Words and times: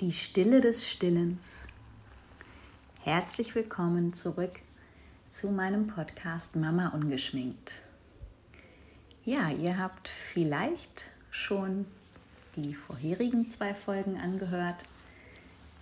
Die 0.00 0.12
Stille 0.12 0.62
des 0.62 0.88
Stillens. 0.88 1.66
Herzlich 3.02 3.54
willkommen 3.54 4.14
zurück 4.14 4.62
zu 5.28 5.50
meinem 5.50 5.88
Podcast 5.88 6.56
Mama 6.56 6.88
ungeschminkt. 6.94 7.82
Ja, 9.26 9.50
ihr 9.50 9.76
habt 9.76 10.08
vielleicht 10.08 11.08
schon 11.30 11.84
die 12.56 12.72
vorherigen 12.72 13.50
zwei 13.50 13.74
Folgen 13.74 14.18
angehört. 14.18 14.76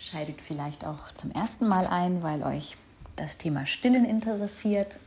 Scheidet 0.01 0.43
vielleicht 0.43 0.85
auch 0.85 1.15
zum 1.15 1.31
ersten 1.31 1.69
Mal 1.69 1.87
ein, 1.87 2.21
weil 2.21 2.43
euch 2.43 2.77
das 3.15 3.39
Thema 3.39 3.67
Stillen 3.67 4.05
interessiert. 4.05 4.99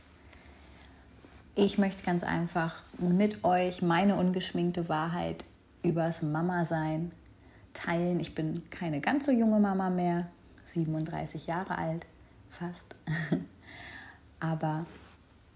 Ich 1.54 1.76
möchte 1.76 2.02
ganz 2.02 2.22
einfach 2.22 2.76
mit 2.96 3.44
euch 3.44 3.82
meine 3.82 4.16
ungeschminkte 4.16 4.88
Wahrheit 4.88 5.44
übers 5.82 6.22
Mama-Sein 6.22 7.12
teilen. 7.72 8.20
Ich 8.20 8.34
bin 8.34 8.68
keine 8.70 9.00
ganz 9.00 9.26
so 9.26 9.32
junge 9.32 9.58
Mama 9.58 9.90
mehr, 9.90 10.28
37 10.64 11.46
Jahre 11.46 11.78
alt, 11.78 12.06
fast. 12.48 12.96
Aber 14.40 14.86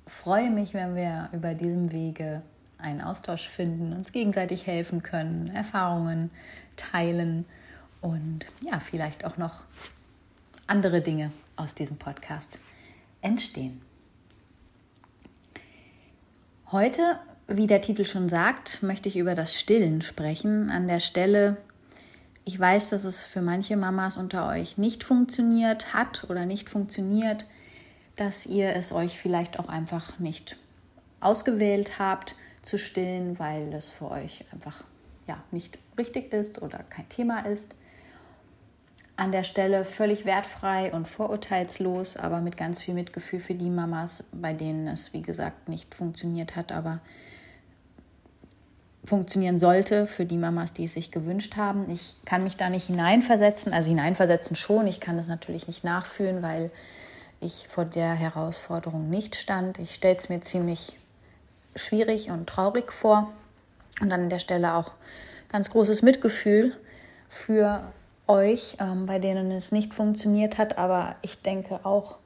freue 0.06 0.50
mich, 0.50 0.74
wenn 0.74 0.95
wir 0.95 1.28
über 1.32 1.54
diesem 1.54 1.92
Wege 1.92 2.42
einen 2.78 3.00
Austausch 3.00 3.48
finden, 3.48 3.92
uns 3.92 4.12
gegenseitig 4.12 4.66
helfen 4.66 5.02
können, 5.02 5.48
Erfahrungen 5.48 6.30
teilen 6.76 7.45
und 8.00 8.46
ja, 8.60 8.80
vielleicht 8.80 9.24
auch 9.24 9.37
noch 9.37 9.64
andere 10.66 11.01
Dinge 11.01 11.32
aus 11.56 11.74
diesem 11.74 11.96
Podcast 11.96 12.59
entstehen. 13.23 13.80
Heute, 16.73 17.18
wie 17.48 17.66
der 17.66 17.80
Titel 17.80 18.04
schon 18.04 18.28
sagt, 18.28 18.82
möchte 18.82 19.09
ich 19.09 19.16
über 19.16 19.34
das 19.34 19.54
Stillen 19.54 20.02
sprechen. 20.02 20.70
An 20.70 20.88
der 20.88 21.01
Stelle 21.01 21.56
ich 22.46 22.59
weiß, 22.59 22.91
dass 22.91 23.05
es 23.05 23.24
für 23.24 23.42
manche 23.42 23.77
Mamas 23.77 24.16
unter 24.16 24.48
euch 24.48 24.78
nicht 24.78 25.02
funktioniert 25.02 25.93
hat 25.93 26.30
oder 26.30 26.46
nicht 26.46 26.70
funktioniert, 26.70 27.45
dass 28.15 28.46
ihr 28.46 28.74
es 28.76 28.93
euch 28.93 29.18
vielleicht 29.18 29.59
auch 29.59 29.68
einfach 29.68 30.20
nicht 30.20 30.57
ausgewählt 31.18 31.98
habt 31.98 32.37
zu 32.62 32.79
stillen, 32.79 33.40
weil 33.40 33.73
es 33.74 33.90
für 33.90 34.12
euch 34.12 34.45
einfach 34.52 34.85
ja, 35.26 35.43
nicht 35.51 35.76
richtig 35.98 36.32
ist 36.32 36.62
oder 36.62 36.79
kein 36.79 37.09
Thema 37.09 37.40
ist. 37.40 37.74
An 39.16 39.32
der 39.32 39.42
Stelle 39.42 39.85
völlig 39.85 40.24
wertfrei 40.24 40.92
und 40.92 41.09
vorurteilslos, 41.09 42.16
aber 42.16 42.40
mit 42.40 42.57
ganz 42.57 42.80
viel 42.80 42.95
Mitgefühl 42.95 43.40
für 43.40 43.54
die 43.54 43.70
Mamas, 43.70 44.24
bei 44.30 44.52
denen 44.52 44.87
es, 44.87 45.13
wie 45.13 45.23
gesagt, 45.23 45.68
nicht 45.68 45.96
funktioniert 45.96 46.54
hat, 46.54 46.70
aber 46.70 47.01
funktionieren 49.07 49.59
sollte 49.59 50.07
für 50.07 50.24
die 50.24 50.37
Mamas, 50.37 50.73
die 50.73 50.85
es 50.85 50.95
sich 50.95 51.10
gewünscht 51.12 51.57
haben. 51.57 51.90
Ich 51.90 52.16
kann 52.24 52.43
mich 52.43 52.57
da 52.57 52.68
nicht 52.68 52.87
hineinversetzen, 52.87 53.73
also 53.73 53.88
hineinversetzen 53.88 54.57
schon. 54.57 54.87
Ich 54.87 55.01
kann 55.01 55.18
es 55.18 55.29
natürlich 55.29 55.68
nicht 55.68 55.85
nachfühlen, 55.85 56.43
weil 56.43 56.71
ich 57.40 57.68
vor 57.68 57.85
der 57.85 58.15
Herausforderung 58.15 59.09
nicht 59.09 59.37
stand. 59.37 59.79
Ich 59.79 59.95
stelle 59.95 60.16
es 60.16 60.29
mir 60.29 60.40
ziemlich 60.40 60.95
schwierig 61.76 62.30
und 62.30 62.48
traurig 62.48 62.93
vor 62.93 63.30
und 64.00 64.12
an 64.12 64.28
der 64.28 64.38
Stelle 64.38 64.75
auch 64.75 64.93
ganz 65.48 65.70
großes 65.70 66.03
Mitgefühl 66.03 66.75
für 67.28 67.84
euch, 68.26 68.76
ähm, 68.81 69.06
bei 69.06 69.19
denen 69.19 69.53
es 69.53 69.72
nicht 69.72 69.94
funktioniert 69.94 70.59
hat. 70.59 70.78
Aber 70.78 71.16
ich 71.22 71.43
denke 71.43 71.81
auch 71.84 72.19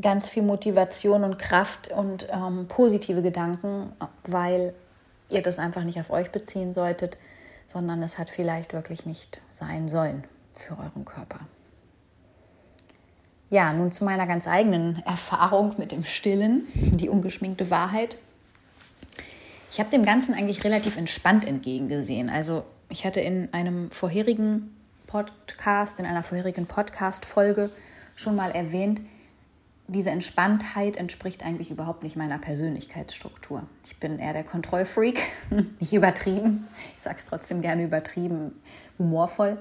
ganz 0.00 0.28
viel 0.28 0.42
Motivation 0.42 1.22
und 1.22 1.38
Kraft 1.38 1.90
und 1.90 2.26
ähm, 2.32 2.66
positive 2.66 3.22
Gedanken, 3.22 3.92
weil 4.26 4.74
ihr 5.32 5.42
das 5.42 5.58
einfach 5.58 5.84
nicht 5.84 5.98
auf 5.98 6.10
euch 6.10 6.30
beziehen 6.30 6.72
solltet, 6.72 7.18
sondern 7.66 8.02
es 8.02 8.18
hat 8.18 8.30
vielleicht 8.30 8.72
wirklich 8.72 9.06
nicht 9.06 9.40
sein 9.52 9.88
sollen 9.88 10.24
für 10.54 10.78
euren 10.78 11.04
Körper. 11.04 11.40
Ja, 13.50 13.72
nun 13.72 13.92
zu 13.92 14.04
meiner 14.04 14.26
ganz 14.26 14.48
eigenen 14.48 15.02
Erfahrung 15.04 15.74
mit 15.76 15.92
dem 15.92 16.04
Stillen, 16.04 16.62
die 16.74 17.08
ungeschminkte 17.08 17.70
Wahrheit. 17.70 18.16
Ich 19.70 19.78
habe 19.78 19.90
dem 19.90 20.04
Ganzen 20.04 20.34
eigentlich 20.34 20.64
relativ 20.64 20.96
entspannt 20.96 21.46
entgegengesehen. 21.46 22.30
Also 22.30 22.64
ich 22.88 23.04
hatte 23.04 23.20
in 23.20 23.52
einem 23.52 23.90
vorherigen 23.90 24.74
Podcast, 25.06 25.98
in 25.98 26.06
einer 26.06 26.22
vorherigen 26.22 26.66
Podcast-Folge 26.66 27.70
schon 28.16 28.36
mal 28.36 28.50
erwähnt, 28.52 29.00
diese 29.92 30.10
Entspanntheit 30.10 30.96
entspricht 30.96 31.44
eigentlich 31.44 31.70
überhaupt 31.70 32.02
nicht 32.02 32.16
meiner 32.16 32.38
Persönlichkeitsstruktur. 32.38 33.62
Ich 33.84 33.98
bin 33.98 34.18
eher 34.18 34.32
der 34.32 34.44
Kontrollfreak, 34.44 35.22
nicht 35.80 35.92
übertrieben. 35.92 36.66
Ich 36.96 37.02
sage 37.02 37.16
es 37.18 37.26
trotzdem 37.26 37.62
gerne 37.62 37.84
übertrieben, 37.84 38.60
humorvoll. 38.98 39.58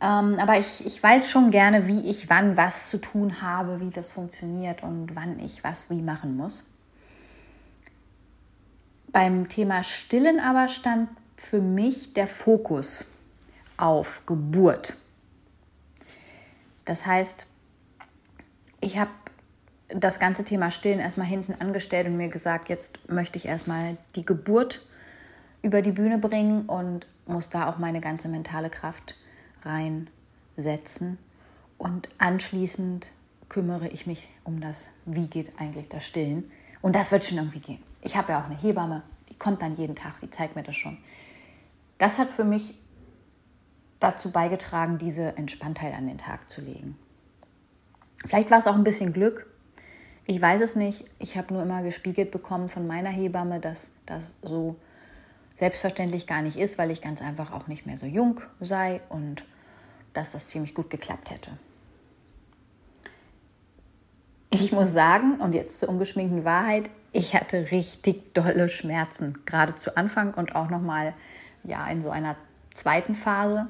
Ähm, 0.00 0.38
aber 0.38 0.58
ich, 0.58 0.84
ich 0.84 1.02
weiß 1.02 1.30
schon 1.30 1.50
gerne, 1.50 1.86
wie 1.86 2.08
ich 2.08 2.30
wann 2.30 2.56
was 2.56 2.90
zu 2.90 2.98
tun 2.98 3.42
habe, 3.42 3.80
wie 3.80 3.90
das 3.90 4.12
funktioniert 4.12 4.82
und 4.82 5.16
wann 5.16 5.38
ich 5.40 5.64
was 5.64 5.90
wie 5.90 6.02
machen 6.02 6.36
muss. 6.36 6.64
Beim 9.10 9.48
Thema 9.48 9.82
Stillen 9.82 10.38
aber 10.38 10.68
stand 10.68 11.08
für 11.36 11.60
mich 11.60 12.12
der 12.12 12.26
Fokus 12.26 13.06
auf 13.76 14.26
Geburt. 14.26 14.96
Das 16.84 17.06
heißt, 17.06 17.46
ich 18.80 18.98
habe 18.98 19.10
das 19.88 20.18
ganze 20.18 20.44
Thema 20.44 20.70
Stillen 20.70 21.00
erstmal 21.00 21.26
hinten 21.26 21.54
angestellt 21.60 22.06
und 22.06 22.16
mir 22.16 22.28
gesagt, 22.28 22.68
jetzt 22.68 23.08
möchte 23.08 23.38
ich 23.38 23.46
erstmal 23.46 23.96
die 24.16 24.24
Geburt 24.24 24.84
über 25.62 25.82
die 25.82 25.92
Bühne 25.92 26.18
bringen 26.18 26.66
und 26.66 27.06
muss 27.26 27.50
da 27.50 27.68
auch 27.68 27.78
meine 27.78 28.00
ganze 28.00 28.28
mentale 28.28 28.70
Kraft 28.70 29.14
reinsetzen. 29.62 31.18
Und 31.78 32.08
anschließend 32.18 33.08
kümmere 33.48 33.88
ich 33.88 34.06
mich 34.06 34.28
um 34.44 34.60
das, 34.60 34.90
wie 35.06 35.26
geht 35.26 35.52
eigentlich 35.58 35.88
das 35.88 36.06
Stillen. 36.06 36.50
Und 36.82 36.94
das 36.94 37.10
wird 37.10 37.24
schon 37.24 37.38
irgendwie 37.38 37.60
gehen. 37.60 37.82
Ich 38.02 38.16
habe 38.16 38.32
ja 38.32 38.40
auch 38.40 38.46
eine 38.46 38.60
Hebamme, 38.60 39.02
die 39.28 39.34
kommt 39.38 39.62
dann 39.62 39.74
jeden 39.74 39.96
Tag, 39.96 40.20
die 40.20 40.30
zeigt 40.30 40.54
mir 40.54 40.62
das 40.62 40.76
schon. 40.76 40.98
Das 41.98 42.18
hat 42.18 42.30
für 42.30 42.44
mich 42.44 42.74
dazu 44.00 44.30
beigetragen, 44.30 44.98
diese 44.98 45.36
Entspanntheit 45.36 45.94
an 45.94 46.06
den 46.06 46.18
Tag 46.18 46.48
zu 46.48 46.60
legen. 46.60 46.96
Vielleicht 48.26 48.50
war 48.50 48.58
es 48.58 48.66
auch 48.66 48.74
ein 48.74 48.84
bisschen 48.84 49.12
Glück. 49.12 49.47
Ich 50.30 50.42
weiß 50.42 50.60
es 50.60 50.76
nicht. 50.76 51.06
Ich 51.18 51.38
habe 51.38 51.54
nur 51.54 51.62
immer 51.62 51.82
gespiegelt 51.82 52.30
bekommen 52.30 52.68
von 52.68 52.86
meiner 52.86 53.08
Hebamme, 53.08 53.60
dass 53.60 53.92
das 54.04 54.34
so 54.42 54.76
selbstverständlich 55.54 56.26
gar 56.26 56.42
nicht 56.42 56.58
ist, 56.58 56.76
weil 56.76 56.90
ich 56.90 57.00
ganz 57.00 57.22
einfach 57.22 57.50
auch 57.50 57.66
nicht 57.66 57.86
mehr 57.86 57.96
so 57.96 58.04
jung 58.04 58.42
sei 58.60 59.00
und 59.08 59.42
dass 60.12 60.32
das 60.32 60.46
ziemlich 60.46 60.74
gut 60.74 60.90
geklappt 60.90 61.30
hätte. 61.30 61.52
Ich 64.50 64.70
muss 64.70 64.92
sagen, 64.92 65.40
und 65.40 65.54
jetzt 65.54 65.80
zur 65.80 65.88
ungeschminkten 65.88 66.44
Wahrheit, 66.44 66.90
ich 67.12 67.32
hatte 67.32 67.70
richtig 67.70 68.34
dolle 68.34 68.68
Schmerzen, 68.68 69.38
gerade 69.46 69.76
zu 69.76 69.96
Anfang 69.96 70.34
und 70.34 70.54
auch 70.54 70.68
nochmal 70.68 71.14
ja, 71.64 71.86
in 71.86 72.02
so 72.02 72.10
einer 72.10 72.36
zweiten 72.74 73.14
Phase. 73.14 73.68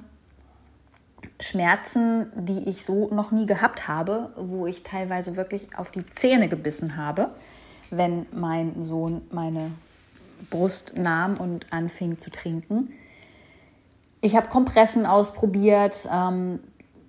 Schmerzen, 1.41 2.33
die 2.35 2.69
ich 2.69 2.85
so 2.85 3.09
noch 3.15 3.31
nie 3.31 3.47
gehabt 3.47 3.87
habe, 3.87 4.33
wo 4.37 4.67
ich 4.67 4.83
teilweise 4.83 5.37
wirklich 5.37 5.77
auf 5.77 5.91
die 5.91 6.05
Zähne 6.11 6.49
gebissen 6.49 6.97
habe, 6.97 7.31
wenn 7.91 8.27
mein 8.33 8.83
Sohn 8.83 9.23
meine 9.31 9.71
Brust 10.51 10.97
nahm 10.97 11.37
und 11.37 11.73
anfing 11.73 12.19
zu 12.19 12.31
trinken. 12.31 12.93
Ich 14.21 14.35
habe 14.35 14.49
Kompressen 14.49 15.07
ausprobiert, 15.07 16.09
ähm, 16.13 16.61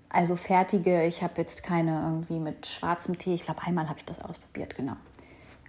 also 0.10 0.36
fertige. 0.36 1.04
Ich 1.06 1.24
habe 1.24 1.34
jetzt 1.38 1.64
keine 1.64 2.02
irgendwie 2.04 2.40
mit 2.40 2.68
schwarzem 2.68 3.18
Tee. 3.18 3.34
Ich 3.34 3.44
glaube, 3.44 3.62
einmal 3.64 3.90
habe 3.90 4.00
ich 4.00 4.06
das 4.06 4.20
ausprobiert, 4.20 4.76
genau. 4.76 4.96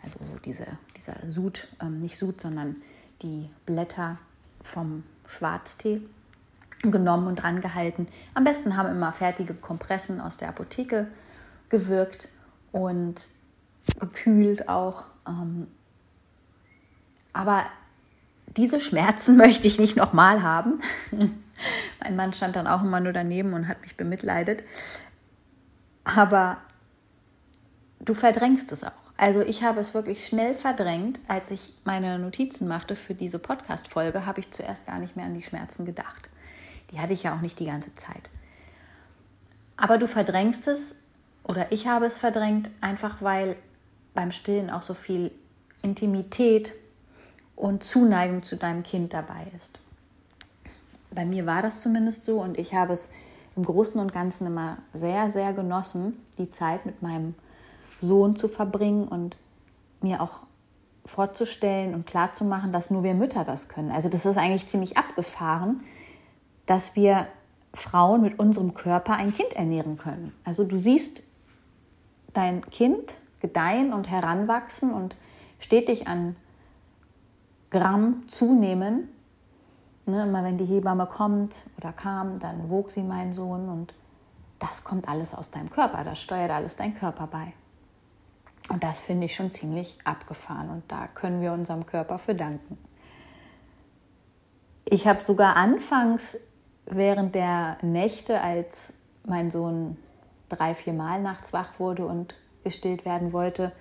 Also 0.03 0.19
so 0.21 0.39
diese, 0.45 0.67
dieser 0.97 1.15
Sud, 1.29 1.69
ähm, 1.81 2.01
nicht 2.01 2.17
Sud, 2.17 2.41
sondern 2.41 2.77
die 3.23 3.51
Blätter 3.67 4.19
vom 4.63 5.05
Schwarztee 5.27 6.03
genommen 6.83 7.27
und 7.27 7.37
dran 7.37 7.61
gehalten. 7.61 8.09
Am 8.35 8.45
besten 8.45 8.77
haben 8.77 8.91
immer 8.91 9.13
fertige 9.13 9.55
Kompressen 9.55 10.21
aus 10.21 10.37
der 10.37 10.49
Apotheke 10.49 11.09
gewirkt 11.69 12.29
und 12.73 13.29
gekühlt 13.99 14.69
auch. 14.69 15.05
Ähm, 15.27 15.67
aber 17.33 17.65
diese 18.57 18.81
Schmerzen 18.81 19.37
möchte 19.37 19.69
ich 19.69 19.79
nicht 19.79 19.97
nochmal 19.97 20.43
haben. 20.43 20.81
mein 22.03 22.17
Mann 22.17 22.33
stand 22.33 22.57
dann 22.57 22.67
auch 22.67 22.83
immer 22.83 23.01
nur 23.01 23.13
daneben 23.13 23.53
und 23.53 23.69
hat 23.69 23.83
mich 23.83 23.97
bemitleidet. 23.97 24.65
Aber 26.05 26.57
du 28.01 28.15
verdrängst 28.15 28.73
es 28.73 28.85
auch. 28.85 28.93
Also 29.19 29.43
ich 29.43 29.63
habe 29.63 29.81
es 29.81 29.93
wirklich 29.93 30.27
schnell 30.27 30.55
verdrängt. 30.55 31.21
Als 31.29 31.51
ich 31.51 31.75
meine 31.85 32.19
Notizen 32.19 32.67
machte 32.67 32.97
für 32.97 33.15
diese 33.15 33.39
Podcast-Folge, 33.39 34.25
habe 34.25 34.41
ich 34.41 34.51
zuerst 34.51 34.87
gar 34.87 34.99
nicht 34.99 35.15
mehr 35.15 35.27
an 35.27 35.35
die 35.35 35.43
Schmerzen 35.43 35.85
gedacht. 35.85 36.30
Die 36.91 36.99
hatte 36.99 37.15
ich 37.15 37.23
ja 37.23 37.35
auch 37.35 37.41
nicht 37.41 37.59
die 37.59 37.67
ganze 37.67 37.95
Zeit. 37.95 38.31
Aber 39.77 39.99
du 39.99 40.07
verdrängst 40.07 40.69
es, 40.69 40.97
oder 41.45 41.73
ich 41.73 41.87
habe 41.87 42.07
es 42.07 42.19
verdrängt, 42.19 42.71
einfach 42.81 43.23
weil 43.23 43.57
beim 44.15 44.33
Stillen 44.33 44.71
auch 44.71 44.83
so 44.83 44.95
viel 44.95 45.31
Intimität 45.83 46.73
und 47.57 47.83
Zuneigung 47.83 48.43
zu 48.43 48.57
deinem 48.57 48.83
Kind 48.83 49.13
dabei 49.15 49.47
ist. 49.59 49.79
bei 51.13 51.25
mir 51.25 51.45
war 51.45 51.61
das 51.61 51.81
zumindest 51.81 52.25
so 52.25 52.41
und 52.41 52.57
ich 52.59 52.73
habe 52.73 52.93
es 52.93 53.11
im 53.57 53.65
Großen 53.65 54.01
und 54.01 54.13
Ganzen 54.13 54.47
immer 54.47 54.79
sehr, 54.93 55.29
sehr 55.29 55.53
genossen, 55.53 56.25
die 56.39 56.51
Zeit 56.51 56.87
mit 56.87 57.03
meinem 57.03 57.35
Sohn 57.99 58.37
zu 58.37 58.49
verbringen 58.49 59.09
und 59.09 59.37
mir 60.01 60.23
auch 60.23 60.41
vorzustellen 61.05 61.95
und 61.95 62.07
klarzumachen, 62.07 62.73
dass 62.73 62.91
nur 62.91 63.03
wir 63.03 63.15
Mütter 63.15 63.45
das 63.45 63.69
können. 63.69 63.91
Also 63.91 64.09
das 64.09 64.25
ist 64.25 64.37
eigentlich 64.37 64.69
ziemlich 64.69 64.97
abgefahren, 64.97 65.81
dass 66.71 66.95
wir 66.95 67.27
Frauen 67.75 68.23
mit 68.23 68.39
unserem 68.39 68.75
Körper 68.75 69.15
ein 69.15 69.35
Kind 69.35 69.55
ernähren 69.55 69.97
können. 69.97 70.33
Also 70.45 70.63
du 70.63 70.79
siehst 70.79 71.25
dein 72.33 72.65
Kind 72.71 73.17
gedeihen 73.41 73.93
und 73.93 74.09
heranwachsen 74.09 74.93
und 74.93 75.17
stetig 75.59 76.07
an 76.07 76.37
Gramm 77.71 78.23
zunehmen. 78.29 79.09
Ne, 80.07 80.23
immer 80.23 80.45
wenn 80.45 80.59
die 80.59 80.65
Hebamme 80.65 81.07
kommt 81.07 81.57
oder 81.77 81.93
kam, 81.93 82.39
dann 82.39 82.71
wog 82.71 82.93
sie 82.93 83.03
meinen 83.03 83.35
Sohn 83.35 83.69
und 83.69 83.93
das 84.61 84.85
kommt 84.85 85.09
alles 85.09 85.35
aus 85.35 85.51
deinem 85.51 85.71
Körper, 85.71 86.05
das 86.05 86.21
steuert 86.21 86.53
alles 86.53 86.77
dein 86.77 86.95
Körper 86.95 87.27
bei. 87.27 87.53
Und 88.69 88.85
das 88.85 89.01
finde 89.01 89.25
ich 89.25 89.35
schon 89.35 89.51
ziemlich 89.51 89.99
abgefahren 90.05 90.71
und 90.71 90.85
da 90.87 91.09
können 91.09 91.41
wir 91.41 91.53
unserem 91.53 91.85
Körper 91.85 92.21
für 92.21 92.37
danken. 92.37 92.79
Ich 94.85 95.09
habe 95.09 95.25
sogar 95.25 95.57
anfangs 95.57 96.37
während 96.97 97.35
der 97.35 97.79
Nächte, 97.83 98.41
als 98.41 98.93
mein 99.25 99.51
Sohn 99.51 99.97
drei, 100.49 100.75
vier 100.75 100.93
Mal 100.93 101.21
nachts 101.23 101.53
wach 101.53 101.79
wurde 101.79 102.07
und 102.07 102.35
gestillt 102.65 103.05
werden 103.05 103.33
wollte, 103.33 103.73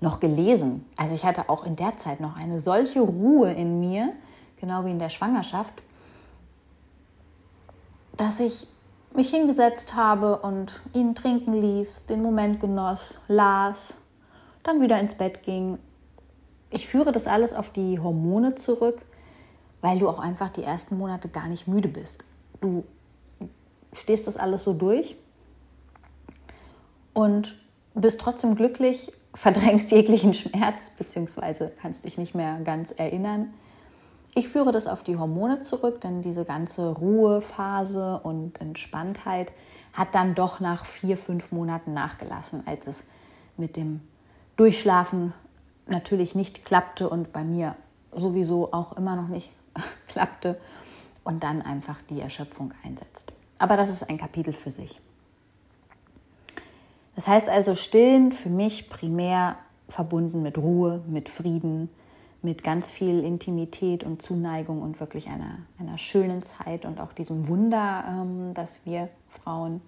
noch 0.00 0.20
gelesen. 0.20 0.86
Also 0.96 1.14
ich 1.14 1.24
hatte 1.24 1.48
auch 1.48 1.64
in 1.64 1.76
der 1.76 1.96
Zeit 1.96 2.20
noch 2.20 2.36
eine 2.36 2.60
solche 2.60 3.00
Ruhe 3.00 3.52
in 3.52 3.80
mir, 3.80 4.12
genau 4.60 4.84
wie 4.84 4.90
in 4.90 4.98
der 4.98 5.10
Schwangerschaft, 5.10 5.74
dass 8.16 8.40
ich 8.40 8.66
mich 9.14 9.30
hingesetzt 9.30 9.94
habe 9.94 10.38
und 10.38 10.80
ihn 10.92 11.14
trinken 11.14 11.54
ließ, 11.60 12.06
den 12.06 12.22
Moment 12.22 12.60
genoss, 12.60 13.20
las, 13.28 13.96
dann 14.62 14.80
wieder 14.80 14.98
ins 14.98 15.14
Bett 15.14 15.42
ging. 15.42 15.78
Ich 16.70 16.88
führe 16.88 17.12
das 17.12 17.26
alles 17.26 17.52
auf 17.52 17.70
die 17.70 18.00
Hormone 18.00 18.56
zurück, 18.56 19.02
weil 19.80 19.98
du 19.98 20.08
auch 20.08 20.18
einfach 20.18 20.48
die 20.48 20.64
ersten 20.64 20.98
Monate 20.98 21.28
gar 21.28 21.46
nicht 21.46 21.68
müde 21.68 21.88
bist. 21.88 22.24
Du 22.64 22.82
stehst 23.92 24.26
das 24.26 24.38
alles 24.38 24.64
so 24.64 24.72
durch 24.72 25.18
und 27.12 27.62
bist 27.92 28.18
trotzdem 28.18 28.54
glücklich, 28.54 29.12
verdrängst 29.34 29.90
jeglichen 29.90 30.32
Schmerz, 30.32 30.88
beziehungsweise 30.96 31.72
kannst 31.82 32.06
dich 32.06 32.16
nicht 32.16 32.34
mehr 32.34 32.58
ganz 32.64 32.90
erinnern. 32.90 33.52
Ich 34.34 34.48
führe 34.48 34.72
das 34.72 34.86
auf 34.86 35.02
die 35.02 35.18
Hormone 35.18 35.60
zurück, 35.60 36.00
denn 36.00 36.22
diese 36.22 36.46
ganze 36.46 36.88
Ruhephase 36.88 38.20
und 38.22 38.58
Entspanntheit 38.62 39.52
hat 39.92 40.14
dann 40.14 40.34
doch 40.34 40.58
nach 40.58 40.86
vier, 40.86 41.18
fünf 41.18 41.52
Monaten 41.52 41.92
nachgelassen, 41.92 42.62
als 42.66 42.86
es 42.86 43.04
mit 43.58 43.76
dem 43.76 44.00
Durchschlafen 44.56 45.34
natürlich 45.86 46.34
nicht 46.34 46.64
klappte 46.64 47.10
und 47.10 47.30
bei 47.30 47.44
mir 47.44 47.76
sowieso 48.16 48.72
auch 48.72 48.96
immer 48.96 49.16
noch 49.16 49.28
nicht 49.28 49.50
klappte 50.08 50.58
und 51.24 51.42
dann 51.42 51.62
einfach 51.62 51.96
die 52.10 52.20
Erschöpfung 52.20 52.72
einsetzt. 52.84 53.32
Aber 53.58 53.76
das 53.76 53.90
ist 53.90 54.08
ein 54.08 54.18
Kapitel 54.18 54.52
für 54.52 54.70
sich. 54.70 55.00
Das 57.14 57.28
heißt 57.28 57.48
also, 57.48 57.74
Stillen 57.74 58.32
für 58.32 58.50
mich 58.50 58.88
primär 58.90 59.56
verbunden 59.88 60.42
mit 60.42 60.58
Ruhe, 60.58 61.02
mit 61.06 61.28
Frieden, 61.28 61.88
mit 62.42 62.62
ganz 62.62 62.90
viel 62.90 63.24
Intimität 63.24 64.04
und 64.04 64.20
Zuneigung 64.20 64.82
und 64.82 65.00
wirklich 65.00 65.28
einer, 65.28 65.58
einer 65.78 65.96
schönen 65.98 66.42
Zeit 66.42 66.84
und 66.84 67.00
auch 67.00 67.12
diesem 67.12 67.48
Wunder, 67.48 68.04
ähm, 68.08 68.54
dass 68.54 68.84
wir 68.84 69.08
Frauen 69.28 69.80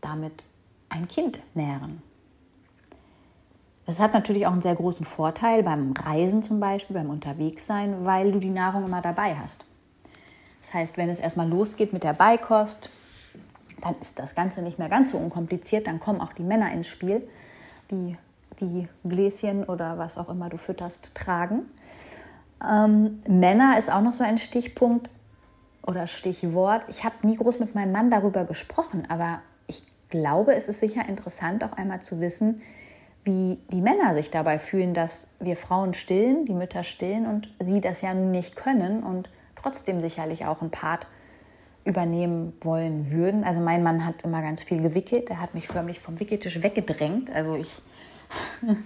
damit 0.00 0.46
ein 0.90 1.08
Kind 1.08 1.40
nähren. 1.54 2.02
Das 3.86 4.00
hat 4.00 4.14
natürlich 4.14 4.46
auch 4.46 4.52
einen 4.52 4.62
sehr 4.62 4.76
großen 4.76 5.04
Vorteil 5.04 5.62
beim 5.62 5.92
Reisen 5.92 6.42
zum 6.42 6.60
Beispiel, 6.60 6.94
beim 6.94 7.10
Unterwegssein, 7.10 8.04
weil 8.04 8.32
du 8.32 8.38
die 8.38 8.50
Nahrung 8.50 8.84
immer 8.84 9.02
dabei 9.02 9.36
hast. 9.36 9.66
Das 10.64 10.72
heißt, 10.72 10.96
wenn 10.96 11.10
es 11.10 11.20
erstmal 11.20 11.46
losgeht 11.46 11.92
mit 11.92 12.04
der 12.04 12.14
Beikost, 12.14 12.88
dann 13.82 13.94
ist 14.00 14.18
das 14.18 14.34
Ganze 14.34 14.62
nicht 14.62 14.78
mehr 14.78 14.88
ganz 14.88 15.10
so 15.10 15.18
unkompliziert. 15.18 15.86
Dann 15.86 16.00
kommen 16.00 16.22
auch 16.22 16.32
die 16.32 16.42
Männer 16.42 16.72
ins 16.72 16.86
Spiel, 16.86 17.28
die 17.90 18.16
die 18.60 18.88
Gläschen 19.06 19.64
oder 19.64 19.98
was 19.98 20.16
auch 20.16 20.30
immer 20.30 20.48
du 20.48 20.56
fütterst 20.56 21.14
tragen. 21.14 21.64
Ähm, 22.66 23.22
Männer 23.28 23.76
ist 23.78 23.92
auch 23.92 24.00
noch 24.00 24.14
so 24.14 24.24
ein 24.24 24.38
Stichpunkt 24.38 25.10
oder 25.86 26.06
Stichwort. 26.06 26.86
Ich 26.88 27.04
habe 27.04 27.26
nie 27.26 27.36
groß 27.36 27.58
mit 27.58 27.74
meinem 27.74 27.92
Mann 27.92 28.10
darüber 28.10 28.46
gesprochen, 28.46 29.04
aber 29.10 29.42
ich 29.66 29.82
glaube, 30.08 30.54
es 30.54 30.70
ist 30.70 30.80
sicher 30.80 31.06
interessant, 31.06 31.62
auch 31.62 31.72
einmal 31.72 32.00
zu 32.00 32.20
wissen, 32.20 32.62
wie 33.22 33.58
die 33.70 33.82
Männer 33.82 34.14
sich 34.14 34.30
dabei 34.30 34.58
fühlen, 34.58 34.94
dass 34.94 35.34
wir 35.40 35.56
Frauen 35.56 35.92
stillen, 35.92 36.46
die 36.46 36.54
Mütter 36.54 36.84
stillen 36.84 37.26
und 37.26 37.52
sie 37.62 37.82
das 37.82 38.00
ja 38.00 38.14
nicht 38.14 38.56
können 38.56 39.02
und 39.02 39.28
trotzdem 39.64 40.02
sicherlich 40.02 40.44
auch 40.44 40.60
ein 40.62 40.70
Part 40.70 41.06
übernehmen 41.84 42.52
wollen 42.60 43.10
würden. 43.12 43.44
Also 43.44 43.60
mein 43.60 43.82
Mann 43.82 44.04
hat 44.04 44.22
immer 44.22 44.42
ganz 44.42 44.62
viel 44.62 44.80
gewickelt. 44.80 45.30
Er 45.30 45.40
hat 45.40 45.54
mich 45.54 45.68
förmlich 45.68 46.00
vom 46.00 46.20
Wickeltisch 46.20 46.62
weggedrängt. 46.62 47.30
Also 47.30 47.56
ich 47.56 47.70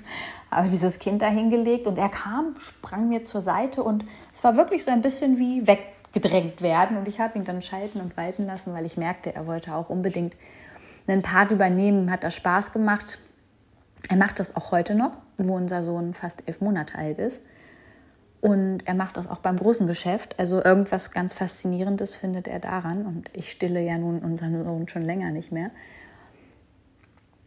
habe 0.51 0.69
dieses 0.69 0.99
Kind 0.99 1.23
da 1.23 1.29
hingelegt 1.29 1.87
und 1.87 1.99
er 1.99 2.09
kam, 2.09 2.57
sprang 2.59 3.09
mir 3.09 3.23
zur 3.25 3.43
Seite 3.43 3.83
und 3.83 4.05
es 4.33 4.43
war 4.43 4.57
wirklich 4.57 4.85
so 4.85 4.91
ein 4.91 5.01
bisschen 5.01 5.39
wie 5.39 5.67
weggedrängt 5.67 6.63
werden. 6.63 6.97
Und 6.97 7.07
ich 7.09 7.21
habe 7.21 7.39
ihn 7.39 7.45
dann 7.45 7.63
schalten 7.63 8.01
und 8.01 8.17
walten 8.17 8.47
lassen, 8.47 8.75
weil 8.75 8.85
ich 8.85 8.97
merkte, 8.97 9.35
er 9.35 9.47
wollte 9.47 9.75
auch 9.75 9.91
unbedingt 9.91 10.35
einen 11.07 11.23
Part 11.23 11.51
übernehmen. 11.51 12.11
Hat 12.11 12.25
das 12.25 12.35
Spaß 12.35 12.73
gemacht. 12.73 13.21
Er 14.09 14.17
macht 14.17 14.39
das 14.39 14.57
auch 14.57 14.73
heute 14.73 14.95
noch, 14.95 15.13
wo 15.39 15.57
unser 15.57 15.83
Sohn 15.83 16.15
fast 16.15 16.43
elf 16.47 16.61
Monate 16.61 16.97
alt 16.97 17.19
ist. 17.19 17.43
Und 18.41 18.83
er 18.87 18.95
macht 18.95 19.17
das 19.17 19.29
auch 19.29 19.39
beim 19.39 19.57
großen 19.57 19.87
Geschäft. 19.87 20.39
Also 20.39 20.63
irgendwas 20.63 21.11
ganz 21.11 21.35
Faszinierendes 21.35 22.15
findet 22.15 22.47
er 22.47 22.61
daran. 22.61 23.05
Und 23.05 23.31
ich 23.33 23.51
stille 23.51 23.83
ja 23.83 23.99
nun 23.99 24.21
unseren 24.21 24.65
Sohn 24.65 24.89
schon 24.89 25.03
länger 25.03 25.31
nicht 25.31 25.51
mehr. 25.51 25.71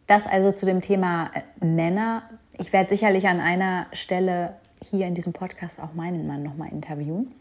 Das 0.07 0.27
also 0.27 0.51
zu 0.51 0.65
dem 0.65 0.81
Thema 0.81 1.31
äh, 1.33 1.65
Männer. 1.65 2.23
Ich 2.57 2.73
werde 2.73 2.89
sicherlich 2.89 3.27
an 3.27 3.39
einer 3.39 3.87
Stelle 3.93 4.55
hier 4.83 5.07
in 5.07 5.15
diesem 5.15 5.31
Podcast 5.31 5.79
auch 5.79 5.93
meinen 5.93 6.27
Mann 6.27 6.43
nochmal 6.43 6.69
interviewen. 6.69 7.31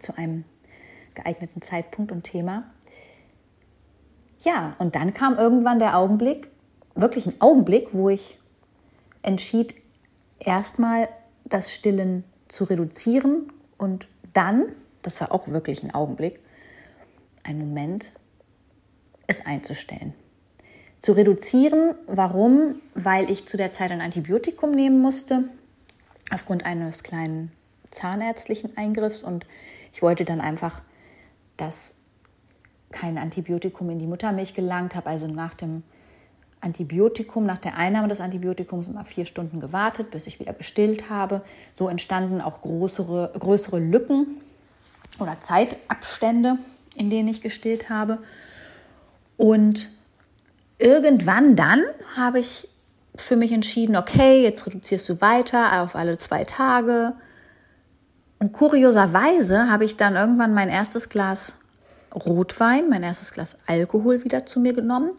Zu 0.00 0.16
einem 0.16 0.44
geeigneten 1.14 1.60
Zeitpunkt 1.60 2.10
und 2.10 2.24
Thema. 2.24 2.64
Ja, 4.40 4.74
und 4.78 4.94
dann 4.94 5.12
kam 5.14 5.36
irgendwann 5.36 5.78
der 5.78 5.98
Augenblick, 5.98 6.48
wirklich 6.94 7.26
ein 7.26 7.40
Augenblick, 7.40 7.88
wo 7.92 8.08
ich 8.08 8.38
entschied, 9.22 9.74
erstmal 10.38 11.08
das 11.44 11.72
Stillen 11.72 12.24
zu 12.54 12.64
reduzieren 12.64 13.52
und 13.78 14.06
dann, 14.32 14.66
das 15.02 15.20
war 15.20 15.32
auch 15.32 15.48
wirklich 15.48 15.82
ein 15.82 15.92
Augenblick, 15.92 16.38
ein 17.42 17.58
Moment, 17.58 18.10
es 19.26 19.44
einzustellen. 19.44 20.14
Zu 21.00 21.12
reduzieren, 21.12 21.96
warum? 22.06 22.76
Weil 22.94 23.28
ich 23.28 23.46
zu 23.46 23.56
der 23.56 23.72
Zeit 23.72 23.90
ein 23.90 24.00
Antibiotikum 24.00 24.70
nehmen 24.70 25.00
musste, 25.00 25.48
aufgrund 26.30 26.64
eines 26.64 27.02
kleinen 27.02 27.50
zahnärztlichen 27.90 28.76
Eingriffs 28.76 29.22
und 29.22 29.46
ich 29.92 30.00
wollte 30.00 30.24
dann 30.24 30.40
einfach, 30.40 30.80
dass 31.56 31.96
kein 32.90 33.18
Antibiotikum 33.18 33.90
in 33.90 33.98
die 33.98 34.06
Muttermilch 34.06 34.54
gelangt 34.54 34.94
habe, 34.94 35.10
also 35.10 35.26
nach 35.26 35.54
dem 35.54 35.82
Antibiotikum, 36.64 37.46
nach 37.46 37.58
der 37.58 37.76
Einnahme 37.76 38.08
des 38.08 38.20
Antibiotikums 38.20 38.88
immer 38.88 39.04
vier 39.04 39.26
Stunden 39.26 39.60
gewartet, 39.60 40.10
bis 40.10 40.26
ich 40.26 40.40
wieder 40.40 40.52
gestillt 40.52 41.10
habe. 41.10 41.42
So 41.74 41.88
entstanden 41.88 42.40
auch 42.40 42.62
größere, 42.62 43.32
größere 43.38 43.78
Lücken 43.78 44.38
oder 45.18 45.40
Zeitabstände, 45.40 46.58
in 46.96 47.10
denen 47.10 47.28
ich 47.28 47.42
gestillt 47.42 47.90
habe. 47.90 48.18
Und 49.36 49.90
irgendwann 50.78 51.54
dann 51.54 51.82
habe 52.16 52.40
ich 52.40 52.68
für 53.16 53.36
mich 53.36 53.52
entschieden, 53.52 53.94
okay, 53.94 54.42
jetzt 54.42 54.66
reduzierst 54.66 55.08
du 55.08 55.20
weiter 55.20 55.82
auf 55.82 55.94
alle 55.94 56.16
zwei 56.16 56.44
Tage. 56.44 57.12
Und 58.40 58.52
kurioserweise 58.52 59.70
habe 59.70 59.84
ich 59.84 59.96
dann 59.96 60.16
irgendwann 60.16 60.54
mein 60.54 60.68
erstes 60.68 61.08
Glas 61.08 61.58
Rotwein, 62.12 62.88
mein 62.88 63.02
erstes 63.02 63.32
Glas 63.32 63.56
Alkohol 63.66 64.24
wieder 64.24 64.46
zu 64.46 64.60
mir 64.60 64.72
genommen 64.72 65.10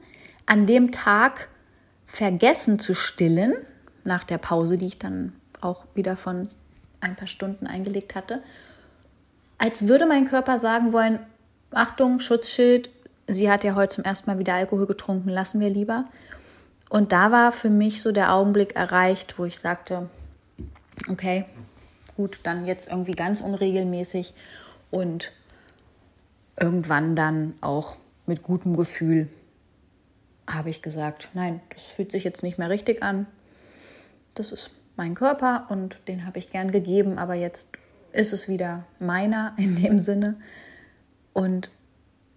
an 0.46 0.66
dem 0.66 0.92
Tag 0.92 1.50
vergessen 2.06 2.80
zu 2.80 2.94
stillen, 2.94 3.54
nach 4.04 4.24
der 4.24 4.38
Pause, 4.38 4.78
die 4.78 4.88
ich 4.88 5.00
dann 5.00 5.34
auch 5.62 5.86
wieder 5.96 6.16
von 6.16 6.50
ein 7.02 7.16
paar 7.16 7.28
Stunden 7.28 7.68
eingelegt 7.68 8.16
hatte, 8.16 8.44
als 9.58 9.88
würde 9.88 10.06
mein 10.06 10.28
Körper 10.28 10.58
sagen 10.58 10.94
wollen, 10.94 11.20
Achtung, 11.72 12.20
Schutzschild, 12.20 12.90
sie 13.28 13.50
hat 13.50 13.64
ja 13.64 13.76
heute 13.76 13.96
zum 13.96 14.04
ersten 14.04 14.30
Mal 14.30 14.40
wieder 14.40 14.54
Alkohol 14.54 14.86
getrunken, 14.86 15.30
lassen 15.30 15.60
wir 15.60 15.70
lieber. 15.70 16.06
Und 16.90 17.12
da 17.12 17.32
war 17.32 17.52
für 17.52 17.70
mich 17.70 18.02
so 18.02 18.12
der 18.12 18.34
Augenblick 18.34 18.76
erreicht, 18.76 19.40
wo 19.40 19.46
ich 19.46 19.58
sagte, 19.58 20.10
okay, 21.10 21.46
gut, 22.16 22.40
dann 22.44 22.66
jetzt 22.66 22.90
irgendwie 22.90 23.14
ganz 23.14 23.42
unregelmäßig 23.42 24.34
und 24.92 25.32
irgendwann 26.60 27.16
dann 27.16 27.56
auch 27.62 27.98
mit 28.28 28.44
gutem 28.44 28.78
Gefühl 28.78 29.28
habe 30.50 30.70
ich 30.70 30.82
gesagt, 30.82 31.30
nein, 31.34 31.62
das 31.74 31.84
fühlt 31.84 32.12
sich 32.12 32.24
jetzt 32.24 32.44
nicht 32.44 32.58
mehr 32.58 32.70
richtig 32.70 33.02
an. 33.04 33.28
Das 34.34 34.52
ist 34.52 34.72
mein 34.96 35.16
Körper 35.16 35.68
und 35.70 36.08
den 36.08 36.26
habe 36.26 36.40
ich 36.40 36.52
gern 36.52 36.72
gegeben, 36.72 37.18
aber 37.18 37.34
jetzt 37.34 37.70
ist 38.12 38.34
es 38.34 38.48
wieder 38.48 38.86
meiner 39.00 39.54
in 39.58 39.76
dem 39.76 40.00
Sinne 40.00 40.36
und 41.34 41.70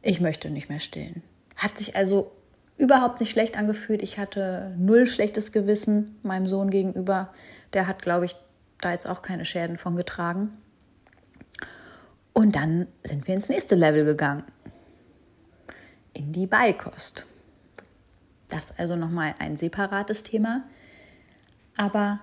ich 0.02 0.20
möchte 0.20 0.50
nicht 0.50 0.68
mehr 0.68 0.80
stillen. 0.80 1.22
Hat 1.56 1.76
sich 1.78 1.96
also 1.96 2.32
überhaupt 2.76 3.20
nicht 3.20 3.30
schlecht 3.30 3.58
angefühlt. 3.58 4.02
Ich 4.02 4.18
hatte 4.18 4.74
null 4.78 5.06
schlechtes 5.06 5.52
Gewissen 5.52 6.16
meinem 6.22 6.46
Sohn 6.46 6.70
gegenüber. 6.70 7.32
Der 7.72 7.86
hat, 7.86 8.02
glaube 8.02 8.24
ich, 8.24 8.36
da 8.80 8.92
jetzt 8.92 9.06
auch 9.06 9.22
keine 9.22 9.44
Schäden 9.44 9.76
von 9.76 9.96
getragen. 9.96 10.50
Und 12.32 12.54
dann 12.54 12.86
sind 13.02 13.26
wir 13.26 13.34
ins 13.34 13.48
nächste 13.48 13.74
Level 13.74 14.04
gegangen. 14.04 14.44
In 16.14 16.32
die 16.32 16.46
Beikost. 16.46 17.26
Das 18.48 18.76
also 18.78 18.96
nochmal 18.96 19.34
ein 19.38 19.56
separates 19.56 20.22
Thema. 20.22 20.64
Aber 21.76 22.20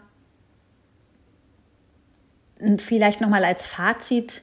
vielleicht 2.77 3.22
nochmal 3.22 3.46
als 3.46 3.65
Fazit, 3.65 4.41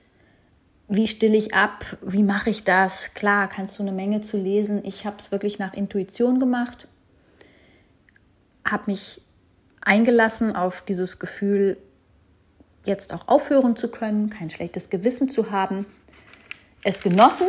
wie 0.89 1.09
stille 1.09 1.37
ich 1.37 1.55
ab, 1.55 1.97
wie 2.03 2.23
mache 2.23 2.51
ich 2.51 2.65
das? 2.65 3.15
Klar, 3.15 3.49
kannst 3.49 3.79
du 3.79 3.83
eine 3.83 3.93
Menge 3.93 4.21
zu 4.21 4.37
lesen. 4.37 4.85
Ich 4.85 5.07
habe 5.07 5.17
es 5.19 5.33
wirklich 5.33 5.59
nach 5.59 5.73
Intuition 5.75 6.39
gemacht, 6.39 6.87
habe 8.65 8.91
mich 8.91 9.23
eingelassen 9.81 10.55
auf 10.55 10.83
dieses 10.83 11.19
Gefühl, 11.19 11.79
jetzt 12.85 13.13
auch 13.15 13.29
aufhören 13.29 13.77
zu 13.77 13.89
können, 13.89 14.29
kein 14.31 14.51
schlechtes 14.51 14.91
Gewissen 14.91 15.29
zu 15.29 15.51
haben, 15.51 15.87
es 16.85 17.01
genossen 17.01 17.49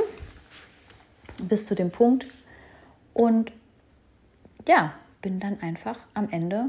bis 1.43 1.65
zu 1.65 1.75
dem 1.75 1.91
Punkt 1.91 2.27
und 3.13 3.51
ja, 4.67 4.93
bin 5.21 5.39
dann 5.39 5.59
einfach 5.61 5.99
am 6.13 6.29
Ende 6.29 6.65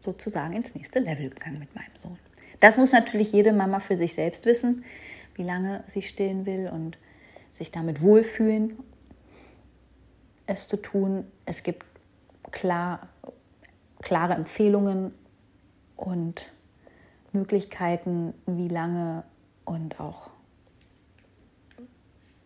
sozusagen 0.00 0.54
ins 0.54 0.74
nächste 0.74 0.98
Level 0.98 1.30
gegangen 1.30 1.58
mit 1.58 1.74
meinem 1.74 1.94
Sohn. 1.94 2.18
Das 2.60 2.76
muss 2.76 2.92
natürlich 2.92 3.32
jede 3.32 3.52
Mama 3.52 3.80
für 3.80 3.96
sich 3.96 4.14
selbst 4.14 4.46
wissen, 4.46 4.84
wie 5.34 5.42
lange 5.42 5.82
sie 5.86 6.02
stillen 6.02 6.46
will 6.46 6.70
und 6.72 6.98
sich 7.50 7.70
damit 7.70 8.02
wohlfühlen, 8.02 8.78
es 10.46 10.68
zu 10.68 10.76
tun. 10.76 11.26
Es 11.46 11.62
gibt 11.62 11.84
klar, 12.50 13.08
klare 14.00 14.34
Empfehlungen 14.34 15.14
und 15.96 16.50
Möglichkeiten, 17.32 18.34
wie 18.46 18.68
lange 18.68 19.24
und 19.64 19.98
auch 20.00 20.30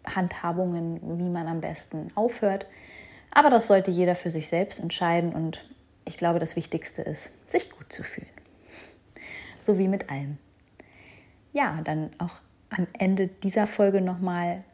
Handhabungen, 0.07 1.19
wie 1.19 1.29
man 1.29 1.49
am 1.49 1.61
besten 1.61 2.13
aufhört. 2.15 2.67
Aber 3.37 3.51
das 3.51 3.67
sollte 3.67 3.91
jeder 3.91 4.15
für 4.15 4.31
sich 4.31 4.49
selbst 4.49 4.81
entscheiden 4.81 5.35
und 5.35 5.63
ich 6.07 6.17
glaube, 6.17 6.39
das 6.39 6.57
Wichtigste 6.57 7.03
ist, 7.03 7.31
sich 7.47 7.69
gut 7.71 7.93
zu 7.93 8.03
fühlen. 8.03 8.31
So 9.61 9.79
wie 9.79 9.89
mit 9.89 10.09
allem. 10.09 10.39
Ja, 11.53 11.79
dann 11.85 12.13
auch 12.17 12.37
am 12.71 12.87
Ende 12.99 13.27
dieser 13.27 13.67
Folge 13.67 14.01
nochmal 14.01 14.65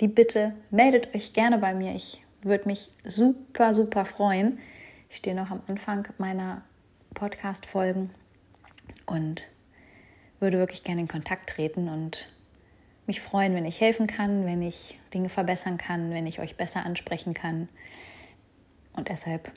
die 0.00 0.06
Bitte, 0.06 0.54
meldet 0.70 1.12
euch 1.16 1.32
gerne 1.32 1.58
bei 1.58 1.74
mir. 1.74 1.96
Ich 1.96 2.22
würde 2.42 2.68
mich 2.68 2.92
super, 3.02 3.74
super 3.74 4.04
freuen. 4.04 4.60
Ich 5.10 5.16
stehe 5.16 5.34
noch 5.34 5.50
am 5.50 5.60
Anfang 5.66 6.06
meiner 6.18 6.62
Podcast-Folgen 7.14 8.10
und 9.06 9.48
würde 10.38 10.58
wirklich 10.58 10.84
gerne 10.84 11.00
in 11.00 11.08
Kontakt 11.08 11.50
treten 11.50 11.88
und 11.88 12.28
mich 13.08 13.20
freuen, 13.20 13.56
wenn 13.56 13.64
ich 13.64 13.80
helfen 13.80 14.06
kann, 14.06 14.46
wenn 14.46 14.62
ich 14.62 14.96
Dinge 15.12 15.28
verbessern 15.28 15.76
kann, 15.76 16.12
wenn 16.12 16.28
ich 16.28 16.38
euch 16.38 16.56
besser 16.56 16.86
ansprechen 16.86 17.34
kann. 17.34 17.68
Und 18.94 19.08
deshalb 19.08 19.50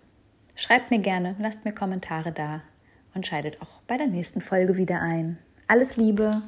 Schreibt 0.58 0.90
mir 0.90 1.00
gerne, 1.00 1.36
lasst 1.38 1.66
mir 1.66 1.74
Kommentare 1.74 2.32
da 2.32 2.62
und 3.14 3.28
schaltet 3.28 3.62
auch 3.62 3.82
bei 3.88 3.98
der 3.98 4.08
nächsten 4.08 4.40
Folge 4.40 4.78
wieder 4.78 5.02
ein. 5.02 5.38
Alles 5.68 5.98
Liebe! 5.98 6.42